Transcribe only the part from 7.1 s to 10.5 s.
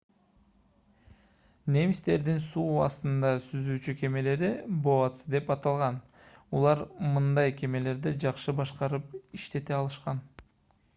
мындай кемелерди жакшы башкарып иштете алышкан